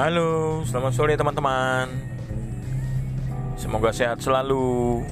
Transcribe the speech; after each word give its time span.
Halo, 0.00 0.64
selamat 0.64 0.96
sore 0.96 1.12
teman-teman. 1.12 1.84
Semoga 3.60 3.92
sehat 3.92 4.24
selalu. 4.24 5.04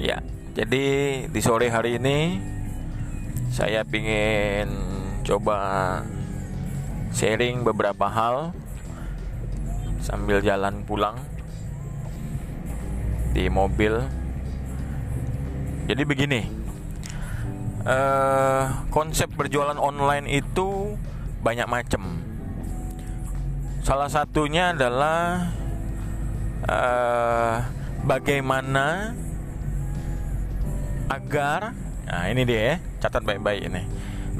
Ya, 0.00 0.24
jadi 0.56 0.86
di 1.28 1.40
sore 1.44 1.68
hari 1.68 2.00
ini 2.00 2.40
saya 3.52 3.84
ingin 3.84 4.72
coba 5.20 6.00
sharing 7.12 7.60
beberapa 7.60 8.08
hal 8.08 8.56
sambil 10.00 10.40
jalan 10.40 10.80
pulang 10.88 11.20
di 13.36 13.52
mobil. 13.52 14.00
Jadi 15.92 16.02
begini, 16.08 16.40
eh, 17.84 18.64
konsep 18.88 19.28
berjualan 19.36 19.76
online 19.76 20.24
itu 20.40 20.96
banyak 21.44 21.68
macam. 21.68 22.13
Salah 23.84 24.08
satunya 24.08 24.72
adalah 24.72 25.52
uh, 26.64 27.60
bagaimana 28.00 29.12
agar, 31.12 31.76
nah 32.08 32.24
ini 32.32 32.48
dia 32.48 32.60
ya, 32.64 32.76
catat 33.04 33.28
baik-baik 33.28 33.68
ini. 33.68 33.84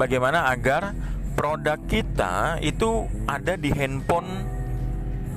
Bagaimana 0.00 0.48
agar 0.48 0.96
produk 1.36 1.76
kita 1.84 2.56
itu 2.64 3.04
ada 3.28 3.60
di 3.60 3.68
handphone 3.68 4.48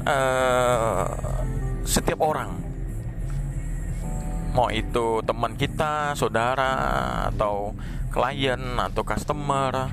uh, 0.08 1.12
setiap 1.84 2.24
orang. 2.24 2.64
Mau 4.56 4.72
itu 4.72 5.20
teman 5.28 5.60
kita, 5.60 6.16
saudara, 6.16 6.74
atau 7.28 7.76
klien, 8.16 8.80
atau 8.80 9.04
customer, 9.04 9.92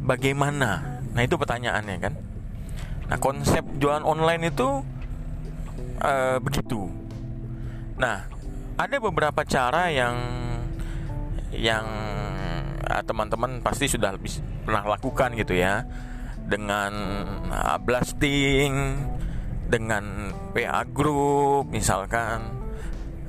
bagaimana? 0.00 1.04
Nah 1.12 1.20
itu 1.20 1.36
pertanyaannya 1.36 1.98
kan. 2.00 2.14
Nah 3.08 3.16
konsep 3.16 3.64
jualan 3.80 4.04
online 4.04 4.52
itu 4.52 4.84
uh, 6.04 6.36
begitu. 6.40 6.88
Nah 7.96 8.28
ada 8.78 8.96
beberapa 9.00 9.42
cara 9.42 9.90
yang 9.90 10.16
yang 11.50 11.86
uh, 12.84 13.02
teman-teman 13.02 13.64
pasti 13.64 13.88
sudah 13.88 14.14
pernah 14.64 14.84
lakukan 14.84 15.32
gitu 15.34 15.56
ya 15.56 15.88
dengan 16.48 16.92
uh, 17.48 17.76
blasting, 17.80 19.00
dengan 19.68 20.32
PA 20.56 20.84
group 20.88 21.68
misalkan 21.68 22.40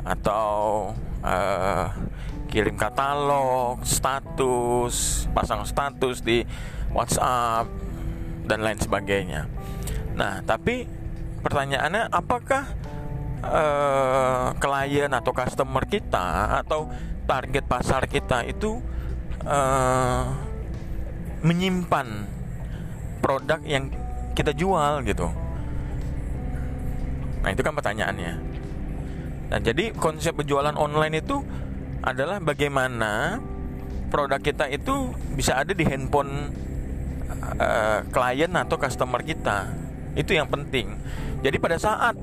atau 0.07 0.91
uh, 1.23 1.87
kirim 2.49 2.75
katalog, 2.79 3.83
status, 3.85 5.27
pasang 5.35 5.67
status 5.67 6.23
di 6.23 6.41
WhatsApp 6.89 7.69
dan 8.49 8.65
lain 8.65 8.81
sebagainya. 8.81 9.45
Nah, 10.17 10.41
tapi 10.41 10.89
pertanyaannya 11.45 12.09
apakah 12.09 12.65
uh, 13.45 14.57
klien 14.57 15.13
atau 15.13 15.31
customer 15.31 15.85
kita 15.85 16.59
atau 16.65 16.89
target 17.29 17.63
pasar 17.69 18.09
kita 18.09 18.41
itu 18.49 18.81
uh, 19.45 20.25
menyimpan 21.45 22.25
produk 23.21 23.61
yang 23.63 23.93
kita 24.33 24.51
jual 24.57 25.05
gitu. 25.05 25.29
Nah, 27.39 27.49
itu 27.53 27.61
kan 27.61 27.77
pertanyaannya. 27.77 28.33
Nah, 29.49 29.59
jadi 29.61 29.95
konsep 29.95 30.35
penjualan 30.35 30.75
online 30.75 31.21
itu 31.21 31.41
adalah 32.03 32.39
bagaimana 32.43 33.39
produk 34.09 34.41
kita 34.41 34.67
itu 34.71 35.13
bisa 35.37 35.61
ada 35.61 35.71
di 35.71 35.85
handphone 35.85 36.51
uh, 37.57 37.99
klien 38.13 38.51
atau 38.53 38.75
customer 38.77 39.21
kita 39.25 39.69
itu 40.17 40.35
yang 40.35 40.49
penting. 40.49 40.97
Jadi 41.41 41.57
pada 41.61 41.77
saat 41.79 42.17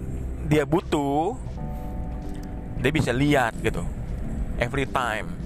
dia 0.47 0.63
butuh 0.63 1.35
dia 2.79 2.93
bisa 2.93 3.11
lihat 3.11 3.57
gitu. 3.65 3.83
Every 4.61 4.87
time 4.89 5.37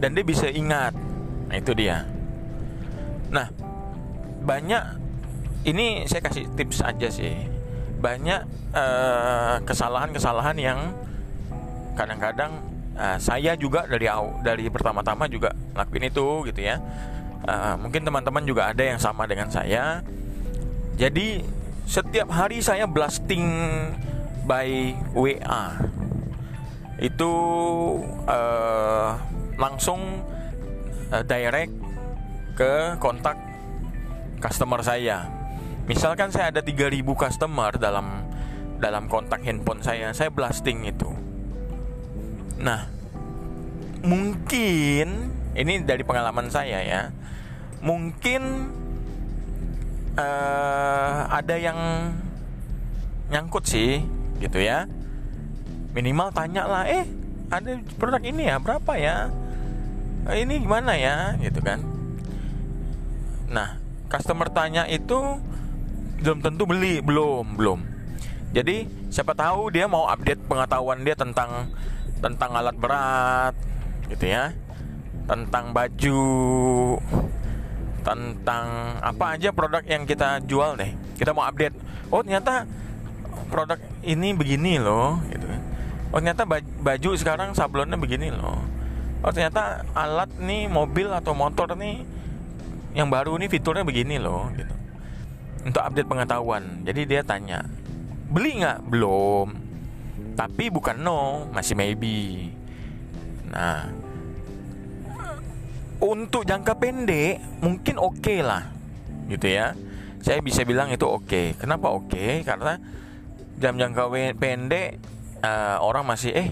dan 0.00 0.12
dia 0.12 0.24
bisa 0.24 0.48
ingat. 0.48 0.92
Nah, 1.46 1.56
itu 1.56 1.72
dia. 1.72 2.04
Nah, 3.30 3.48
banyak 4.42 4.82
ini 5.66 6.06
saya 6.06 6.22
kasih 6.22 6.46
tips 6.54 6.82
aja 6.84 7.08
sih. 7.10 7.34
Banyak 7.98 8.46
kesalahan 8.76 9.64
kesalahan-kesalahan 9.64 10.56
yang 10.60 10.78
kadang-kadang 11.96 12.60
uh, 12.92 13.16
saya 13.16 13.56
juga 13.56 13.88
dari 13.88 14.04
dari 14.44 14.68
pertama-tama 14.68 15.24
juga 15.32 15.56
lakuin 15.72 16.12
itu 16.12 16.44
gitu 16.52 16.60
ya. 16.60 16.76
Uh, 17.44 17.76
mungkin 17.78 18.02
teman-teman 18.06 18.42
juga 18.48 18.72
ada 18.72 18.82
yang 18.82 18.96
sama 18.96 19.28
dengan 19.28 19.52
saya. 19.52 20.00
Jadi 20.96 21.44
setiap 21.84 22.32
hari 22.32 22.64
saya 22.64 22.88
blasting 22.88 23.44
by 24.48 24.96
WA 25.12 25.76
itu 26.96 27.32
uh, 28.24 29.20
langsung 29.60 30.24
uh, 31.12 31.24
direct 31.28 31.72
ke 32.56 32.96
kontak 32.96 33.36
customer 34.40 34.80
saya. 34.80 35.28
Misalkan 35.86 36.32
saya 36.32 36.50
ada 36.50 36.64
3000 36.64 37.04
customer 37.04 37.70
dalam 37.76 38.26
dalam 38.80 39.08
kontak 39.08 39.44
handphone 39.44 39.80
saya, 39.84 40.12
saya 40.12 40.32
blasting 40.32 40.84
itu. 40.88 41.08
Nah, 42.60 42.88
mungkin 44.04 45.32
ini 45.56 45.72
dari 45.84 46.02
pengalaman 46.04 46.48
saya 46.52 46.80
ya. 46.84 47.02
Mungkin 47.84 48.42
uh, 50.16 51.20
ada 51.28 51.54
yang 51.56 51.78
nyangkut 53.30 53.66
sih 53.66 54.00
gitu 54.40 54.58
ya. 54.60 54.88
Minimal 55.96 56.28
tanya 56.32 56.68
lah 56.68 56.84
eh 56.84 57.04
ada 57.48 57.78
produk 57.96 58.22
ini 58.22 58.48
ya 58.48 58.56
berapa 58.60 58.92
ya? 58.98 59.30
Ini 60.26 60.54
gimana 60.60 60.98
ya? 60.98 61.38
Gitu 61.38 61.62
kan. 61.62 61.80
Nah 63.48 63.78
customer 64.10 64.50
tanya 64.50 64.86
itu 64.90 65.38
belum 66.22 66.42
tentu 66.42 66.64
beli 66.66 67.04
belum 67.04 67.54
belum. 67.54 67.80
Jadi 68.56 68.88
siapa 69.12 69.36
tahu 69.36 69.68
dia 69.68 69.84
mau 69.84 70.08
update 70.08 70.48
pengetahuan 70.48 71.04
dia 71.04 71.12
tentang 71.12 71.70
tentang 72.24 72.50
alat 72.56 72.76
berat 72.76 73.54
gitu 74.08 74.26
ya. 74.26 74.52
Tentang 75.26 75.74
baju 75.74 76.22
tentang 78.06 78.94
apa 79.02 79.34
aja 79.34 79.50
produk 79.50 79.82
yang 79.82 80.06
kita 80.06 80.38
jual 80.46 80.78
deh. 80.78 80.94
Kita 81.18 81.34
mau 81.34 81.42
update. 81.42 81.74
Oh 82.14 82.22
ternyata 82.22 82.62
produk 83.50 83.82
ini 84.06 84.30
begini 84.30 84.78
loh, 84.78 85.18
gitu 85.26 85.42
kan. 85.42 85.60
Oh 86.14 86.22
ternyata 86.22 86.46
baju 86.62 87.10
sekarang 87.18 87.50
sablonnya 87.58 87.98
begini 87.98 88.30
loh. 88.30 88.62
Oh 89.26 89.34
ternyata 89.34 89.82
alat 89.90 90.30
nih 90.38 90.70
mobil 90.70 91.10
atau 91.10 91.34
motor 91.34 91.74
nih 91.74 92.06
yang 92.94 93.10
baru 93.10 93.34
nih 93.42 93.50
fiturnya 93.50 93.82
begini 93.82 94.22
loh, 94.22 94.46
gitu. 94.54 94.70
Untuk 95.66 95.82
update 95.82 96.06
pengetahuan. 96.06 96.86
Jadi 96.86 97.10
dia 97.10 97.26
tanya, 97.26 97.66
beli 98.30 98.62
nggak? 98.62 98.86
Belum. 98.86 99.50
Tapi 100.38 100.70
bukan 100.70 101.02
no, 101.02 101.50
masih 101.50 101.74
maybe. 101.74 102.54
Nah, 103.50 103.90
untuk 106.02 106.44
jangka 106.44 106.76
pendek 106.76 107.40
mungkin 107.64 107.96
oke 107.96 108.20
okay 108.20 108.40
lah 108.44 108.68
gitu 109.26 109.48
ya 109.48 109.72
saya 110.20 110.42
bisa 110.42 110.66
bilang 110.66 110.92
itu 110.92 111.06
oke 111.06 111.26
okay. 111.26 111.46
kenapa 111.56 111.92
oke 111.92 112.12
okay? 112.12 112.44
karena 112.44 112.76
jam 113.56 113.80
jangka 113.80 114.12
pendek 114.36 115.00
uh, 115.40 115.80
orang 115.80 116.04
masih 116.04 116.32
eh 116.36 116.48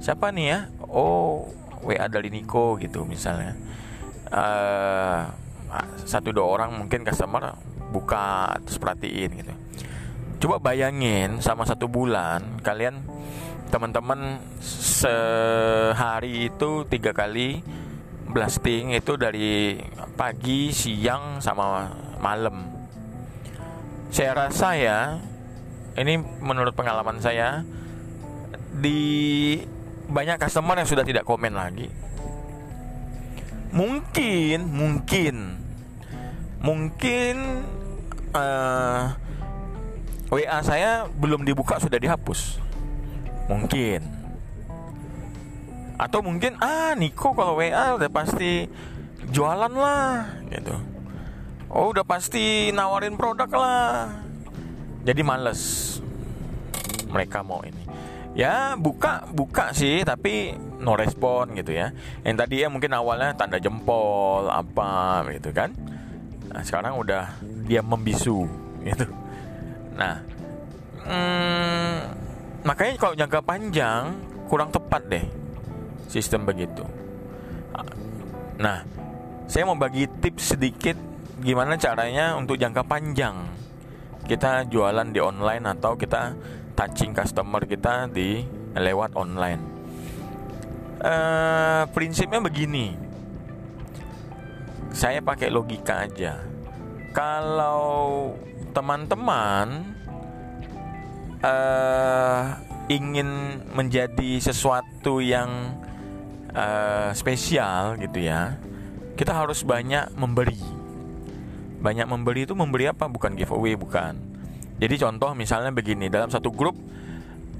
siapa 0.00 0.32
nih 0.32 0.46
ya 0.48 0.58
oh 0.88 1.44
WA 1.84 2.08
dari 2.08 2.32
Niko 2.32 2.80
gitu 2.80 3.04
misalnya 3.04 3.56
uh, 4.32 5.28
satu 6.02 6.34
dua 6.34 6.46
orang 6.48 6.74
mungkin 6.74 7.04
customer 7.06 7.54
buka 7.92 8.56
terus 8.64 8.80
perhatiin 8.80 9.30
gitu 9.38 9.54
coba 10.40 10.72
bayangin 10.72 11.44
sama 11.44 11.68
satu 11.68 11.86
bulan 11.86 12.64
kalian 12.64 13.04
teman-teman 13.70 14.40
sehari 14.64 16.50
itu 16.50 16.88
tiga 16.90 17.14
kali 17.14 17.62
blasting 18.28 18.92
itu 18.92 19.16
dari 19.16 19.80
pagi, 20.14 20.70
siang 20.70 21.40
sama 21.40 21.88
malam. 22.20 22.68
Saya 24.12 24.36
rasa 24.36 24.76
ya, 24.76 25.00
ini 25.96 26.20
menurut 26.42 26.76
pengalaman 26.76 27.22
saya 27.22 27.64
di 28.76 29.56
banyak 30.10 30.36
customer 30.42 30.76
yang 30.76 30.88
sudah 30.90 31.06
tidak 31.06 31.24
komen 31.24 31.54
lagi. 31.54 31.88
Mungkin, 33.70 34.66
mungkin, 34.66 35.34
mungkin 36.58 37.34
uh, 38.34 39.14
eh, 40.28 40.42
WA 40.42 40.58
saya 40.62 41.06
belum 41.06 41.46
dibuka 41.46 41.78
sudah 41.78 42.02
dihapus. 42.02 42.58
Mungkin 43.46 44.19
atau 46.00 46.24
mungkin 46.24 46.56
ah 46.64 46.96
Niko 46.96 47.36
kalau 47.36 47.60
WA 47.60 48.00
udah 48.00 48.08
pasti 48.08 48.64
jualan 49.28 49.68
lah 49.68 50.40
gitu. 50.48 50.72
Oh 51.68 51.92
udah 51.92 52.02
pasti 52.08 52.72
nawarin 52.72 53.20
produk 53.20 53.50
lah. 53.52 54.24
Jadi 55.04 55.20
males 55.20 55.60
mereka 57.12 57.44
mau 57.44 57.60
ini. 57.62 57.84
Ya 58.32 58.78
buka 58.80 59.28
buka 59.28 59.76
sih 59.76 60.00
tapi 60.00 60.56
no 60.80 60.96
respon 60.96 61.52
gitu 61.52 61.76
ya. 61.76 61.92
Yang 62.24 62.36
tadi 62.48 62.56
ya 62.64 62.72
mungkin 62.72 62.96
awalnya 62.96 63.36
tanda 63.36 63.60
jempol 63.60 64.48
apa 64.48 65.28
gitu 65.36 65.52
kan. 65.52 65.76
Nah, 66.50 66.64
sekarang 66.64 66.96
udah 66.96 67.38
dia 67.68 67.84
membisu 67.84 68.48
gitu. 68.82 69.06
Nah 70.00 70.24
hmm, 71.04 71.96
makanya 72.64 72.94
kalau 72.96 73.14
jangka 73.14 73.40
panjang 73.44 74.16
kurang 74.48 74.72
tepat 74.74 75.04
deh 75.06 75.39
sistem 76.10 76.42
begitu 76.42 76.82
nah 78.58 78.82
saya 79.46 79.62
mau 79.64 79.78
bagi 79.78 80.10
tips 80.10 80.58
sedikit 80.58 80.98
gimana 81.40 81.78
caranya 81.78 82.34
untuk 82.34 82.58
jangka 82.58 82.82
panjang 82.84 83.60
kita 84.26 84.68
jualan 84.70 85.10
di 85.10 85.18
online 85.18 85.64
atau 85.74 85.98
kita 85.98 86.36
touching 86.78 87.10
customer 87.10 87.66
kita 87.66 88.06
di 88.06 88.40
lewat 88.78 89.18
online. 89.18 89.62
Uh, 91.00 91.88
prinsipnya 91.96 92.38
begini, 92.38 92.94
saya 94.94 95.18
pakai 95.24 95.48
logika 95.48 96.06
aja. 96.06 96.38
Kalau 97.10 98.30
teman-teman 98.70 99.96
uh, 101.42 102.42
ingin 102.86 103.60
menjadi 103.74 104.38
sesuatu 104.38 105.18
yang 105.18 105.74
uh, 106.54 107.10
spesial 107.14 107.98
gitu 107.98 108.24
ya, 108.24 108.58
kita 109.14 109.34
harus 109.34 109.62
banyak 109.62 110.14
memberi. 110.14 110.60
Banyak 111.80 112.06
memberi 112.06 112.44
itu 112.44 112.52
memberi 112.52 112.92
apa? 112.92 113.08
Bukan 113.08 113.34
giveaway, 113.34 113.74
bukan 113.78 114.30
jadi 114.80 114.96
contoh 114.96 115.36
misalnya 115.36 115.68
begini, 115.76 116.08
dalam 116.08 116.32
satu 116.32 116.48
grup 116.48 116.72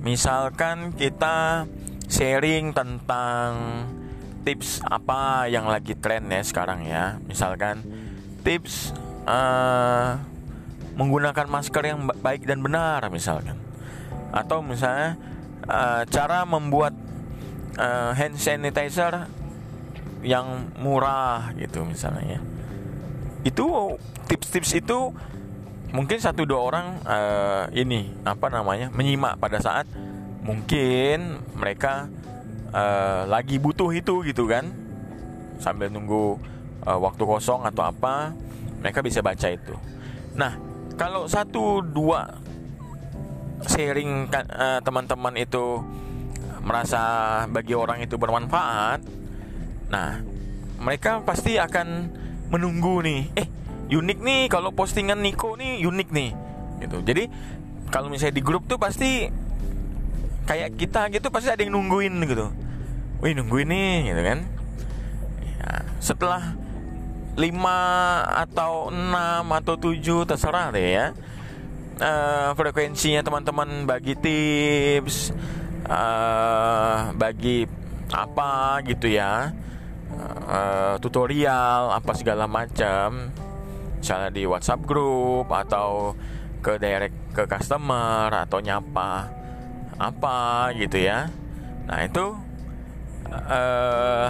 misalkan 0.00 0.96
kita 0.96 1.68
sharing 2.08 2.72
tentang 2.72 3.84
tips 4.40 4.80
apa 4.80 5.44
yang 5.52 5.68
lagi 5.68 5.92
tren 6.00 6.32
ya 6.32 6.40
sekarang 6.40 6.88
ya. 6.88 7.20
Misalkan 7.28 7.84
tips 8.40 8.96
uh, 9.28 10.16
menggunakan 10.96 11.44
masker 11.44 11.92
yang 11.92 12.08
baik 12.24 12.48
dan 12.48 12.64
benar 12.64 13.04
misalkan. 13.12 13.60
Atau 14.32 14.64
misalnya 14.64 15.20
uh, 15.68 16.08
cara 16.08 16.48
membuat 16.48 16.96
uh, 17.76 18.16
hand 18.16 18.40
sanitizer 18.40 19.28
yang 20.24 20.72
murah 20.80 21.52
gitu 21.58 21.84
misalnya 21.84 22.38
ya. 22.38 22.40
Itu 23.44 23.96
tips-tips 24.26 24.78
itu 24.78 25.14
mungkin 25.90 26.22
satu 26.22 26.46
dua 26.46 26.60
orang 26.62 26.86
uh, 27.02 27.64
ini 27.74 28.14
apa 28.22 28.46
namanya 28.46 28.94
menyimak 28.94 29.42
pada 29.42 29.58
saat 29.58 29.90
mungkin 30.40 31.42
mereka 31.58 32.06
uh, 32.70 33.26
lagi 33.26 33.58
butuh 33.58 33.90
itu 33.90 34.22
gitu 34.22 34.46
kan 34.46 34.70
sambil 35.58 35.90
nunggu 35.90 36.38
uh, 36.86 36.98
waktu 37.02 37.22
kosong 37.26 37.66
atau 37.66 37.84
apa 37.84 38.32
mereka 38.80 39.02
bisa 39.02 39.20
baca 39.20 39.50
itu 39.50 39.74
nah 40.38 40.56
kalau 40.94 41.26
satu 41.26 41.82
dua 41.82 42.38
sharing 43.66 44.30
uh, 44.32 44.80
teman-teman 44.80 45.34
itu 45.36 45.82
merasa 46.60 47.00
bagi 47.48 47.72
orang 47.72 48.04
itu 48.04 48.16
bermanfaat 48.20 49.00
nah 49.90 50.20
mereka 50.80 51.20
pasti 51.24 51.60
akan 51.60 52.08
menunggu 52.50 53.04
nih 53.04 53.20
eh 53.36 53.48
unik 53.90 54.18
nih 54.22 54.42
kalau 54.46 54.70
postingan 54.70 55.18
Niko 55.18 55.58
nih 55.58 55.82
unik 55.82 56.08
nih 56.14 56.30
gitu. 56.80 56.98
Jadi 57.04 57.24
kalau 57.90 58.08
misalnya 58.08 58.38
di 58.38 58.42
grup 58.42 58.64
tuh 58.70 58.78
pasti 58.78 59.26
kayak 60.46 60.78
kita 60.78 61.10
gitu 61.12 61.28
pasti 61.28 61.50
ada 61.52 61.60
yang 61.60 61.74
nungguin 61.74 62.14
gitu. 62.24 62.48
Wih 63.20 63.34
nungguin 63.36 63.68
nih 63.68 64.14
gitu 64.14 64.22
kan. 64.22 64.38
Ya, 65.60 65.70
setelah 66.00 66.42
5 67.36 67.44
atau 68.48 68.88
6 68.88 69.58
atau 69.60 69.74
7 69.76 70.28
terserah 70.28 70.66
deh 70.74 70.88
ya 70.92 71.06
uh, 72.00 72.50
frekuensinya 72.58 73.22
teman-teman 73.22 73.86
bagi 73.86 74.18
tips 74.18 75.32
uh, 75.86 77.14
bagi 77.14 77.64
apa 78.10 78.82
gitu 78.84 79.08
ya. 79.08 79.54
Uh, 80.50 80.98
tutorial 80.98 81.94
apa 81.94 82.12
segala 82.18 82.50
macam. 82.50 83.30
Misalnya 84.00 84.30
di 84.32 84.42
WhatsApp 84.48 84.84
grup 84.84 85.46
atau 85.52 86.16
ke 86.60 86.76
direct 86.76 87.16
ke 87.32 87.44
customer 87.48 88.28
atau 88.28 88.58
nyapa 88.60 89.30
apa 90.00 90.72
gitu 90.76 91.00
ya. 91.00 91.28
Nah 91.88 91.98
itu 92.04 92.36
uh, 93.30 94.28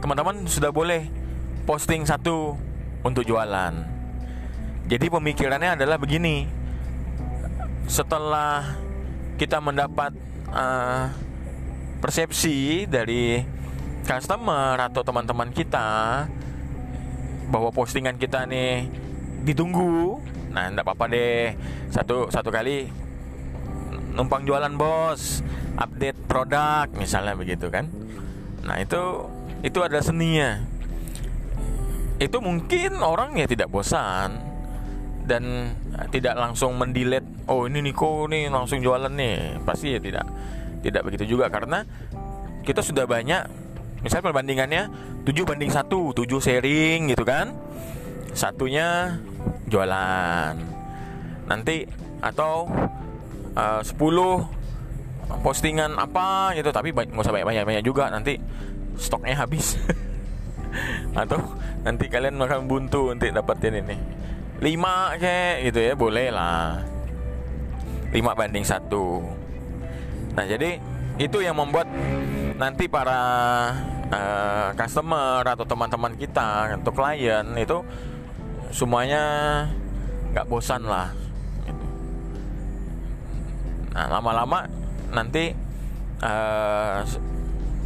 teman-teman 0.00 0.44
sudah 0.44 0.68
boleh 0.68 1.08
posting 1.64 2.04
satu 2.04 2.56
untuk 3.04 3.24
jualan. 3.24 3.72
Jadi 4.84 5.06
pemikirannya 5.08 5.80
adalah 5.80 5.96
begini. 5.96 6.44
Setelah 7.88 8.76
kita 9.34 9.58
mendapat 9.58 10.14
uh, 10.50 11.10
persepsi 11.98 12.86
dari 12.86 13.42
customer 14.04 14.76
atau 14.78 15.00
teman-teman 15.00 15.50
kita 15.50 16.24
bahwa 17.48 17.70
postingan 17.72 18.20
kita 18.20 18.44
nih 18.46 18.86
ditunggu. 19.44 20.20
Nah 20.52 20.70
enggak 20.70 20.86
apa-apa 20.86 21.04
deh. 21.10 21.56
Satu 21.90 22.28
satu 22.30 22.48
kali 22.52 22.88
numpang 24.14 24.46
jualan 24.46 24.72
bos. 24.76 25.42
Update 25.74 26.30
produk 26.30 26.86
misalnya 26.94 27.34
begitu 27.34 27.66
kan. 27.66 27.90
Nah 28.62 28.78
itu 28.78 29.26
itu 29.66 29.78
ada 29.82 29.98
seninya. 29.98 30.62
Itu 32.22 32.38
mungkin 32.38 33.02
orang 33.02 33.34
ya 33.34 33.50
tidak 33.50 33.72
bosan. 33.72 34.38
Dan 35.24 35.72
tidak 36.10 36.34
langsung 36.34 36.74
mendelete 36.74 37.26
oh 37.46 37.70
ini 37.70 37.90
Niko 37.90 38.26
nih 38.26 38.50
langsung 38.50 38.82
jualan 38.82 39.10
nih. 39.10 39.62
Pasti 39.62 39.94
ya 39.94 40.00
tidak 40.02 40.26
tidak 40.82 41.02
begitu 41.06 41.38
juga 41.38 41.46
karena 41.48 41.86
kita 42.66 42.82
sudah 42.82 43.06
banyak 43.06 43.46
misal 44.04 44.20
perbandingannya 44.20 44.90
7 45.24 45.48
banding 45.48 45.72
1 45.72 45.86
7 45.86 46.18
sharing 46.42 47.14
gitu 47.14 47.22
kan. 47.22 47.54
Satunya 48.34 49.18
jualan. 49.70 50.54
Nanti 51.46 51.86
atau 52.18 52.66
uh, 53.54 53.82
10 53.82 53.94
postingan 55.40 55.96
apa 55.96 56.52
gitu 56.56 56.68
tapi 56.68 56.92
nggak 56.92 57.16
usah 57.16 57.32
banyak 57.32 57.64
banyak 57.64 57.84
juga 57.86 58.10
nanti 58.10 58.36
stoknya 58.98 59.38
habis. 59.38 59.78
Atau 61.14 61.38
nanti 61.86 62.10
kalian 62.10 62.34
makan 62.34 62.66
buntu 62.66 63.14
untuk 63.14 63.30
dapetin 63.30 63.78
ini 63.78 64.23
5 64.64 65.20
kayak 65.20 65.56
gitu 65.68 65.78
ya 65.84 65.92
boleh 65.92 66.32
lah 66.32 66.80
5 68.16 68.16
banding 68.32 68.64
1 68.64 68.80
nah 70.32 70.44
jadi 70.48 70.80
itu 71.20 71.38
yang 71.44 71.60
membuat 71.60 71.84
nanti 72.56 72.88
para 72.88 73.20
uh, 74.08 74.72
customer 74.72 75.44
atau 75.44 75.68
teman-teman 75.68 76.16
kita 76.16 76.80
atau 76.80 76.92
klien 76.96 77.44
itu 77.60 77.84
semuanya 78.72 79.22
nggak 80.32 80.48
bosan 80.48 80.88
lah 80.88 81.12
gitu. 81.68 81.84
nah 83.92 84.16
lama-lama 84.16 84.64
nanti 85.12 85.52
uh, 86.24 87.04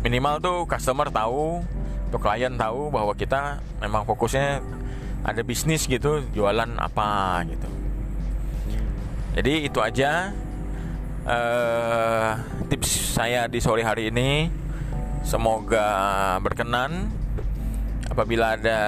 minimal 0.07 0.39
tuh 0.39 0.59
customer 0.71 1.11
tahu 1.11 1.61
tuh 2.09 2.21
klien 2.23 2.55
tahu 2.55 2.89
bahwa 2.89 3.13
kita 3.19 3.61
memang 3.83 4.07
fokusnya 4.09 4.78
ada 5.25 5.41
bisnis 5.43 5.87
gitu 5.87 6.23
jualan 6.35 6.71
apa 6.79 7.43
gitu 7.49 7.69
jadi 9.39 9.55
itu 9.71 9.79
aja 9.79 10.35
uh, 11.27 12.33
tips 12.67 13.19
saya 13.19 13.47
di 13.47 13.59
sore 13.63 13.87
hari 13.87 14.11
ini 14.11 14.51
Semoga 15.29 15.87
berkenan. 16.41 17.13
Apabila 18.09 18.57
ada 18.57 18.81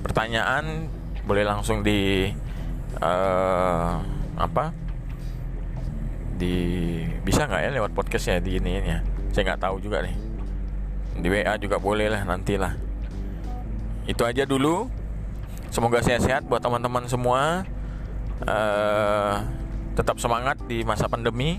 pertanyaan, 0.00 0.88
boleh 1.28 1.44
langsung 1.44 1.84
di 1.84 2.32
uh, 3.04 4.00
apa? 4.40 4.72
Di 6.40 6.56
bisa 7.20 7.44
nggak 7.44 7.62
ya 7.68 7.70
lewat 7.76 7.92
podcast 7.92 8.32
ya 8.32 8.36
di 8.40 8.56
ini 8.56 8.80
ya? 8.80 9.04
Saya 9.36 9.52
nggak 9.52 9.60
tahu 9.60 9.76
juga 9.84 10.00
nih. 10.00 10.16
Di 11.20 11.28
WA 11.28 11.54
juga 11.60 11.76
boleh 11.76 12.08
lah 12.08 12.24
nantilah. 12.24 12.72
Itu 14.08 14.24
aja 14.24 14.48
dulu. 14.48 14.88
Semoga 15.68 16.00
sehat-sehat 16.00 16.48
buat 16.48 16.64
teman-teman 16.64 17.04
semua. 17.08 17.64
Uh, 18.38 19.42
tetap 19.98 20.16
semangat 20.22 20.56
di 20.70 20.86
masa 20.86 21.10
pandemi 21.10 21.58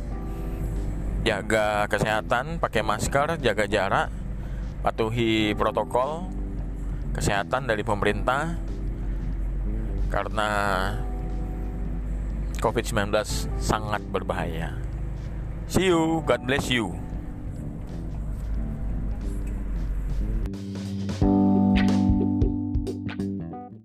jaga 1.28 1.86
kesehatan, 1.92 2.58
pakai 2.64 2.80
masker, 2.80 3.36
jaga 3.44 3.68
jarak, 3.68 4.08
patuhi 4.80 5.52
protokol 5.54 6.32
kesehatan 7.12 7.68
dari 7.68 7.84
pemerintah. 7.84 8.56
karena 10.10 10.50
COVID-19 12.58 13.14
sangat 13.62 14.02
berbahaya. 14.10 14.74
See 15.70 15.94
you, 15.94 16.26
God 16.26 16.50
bless 16.50 16.66
you. 16.74 16.98